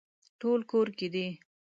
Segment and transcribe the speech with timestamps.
[0.39, 1.27] ټول کور کې دي